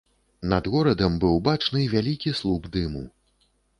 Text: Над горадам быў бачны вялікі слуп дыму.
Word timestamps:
Над 0.53 0.69
горадам 0.75 1.19
быў 1.23 1.37
бачны 1.49 1.83
вялікі 1.93 2.35
слуп 2.41 2.61
дыму. 2.77 3.03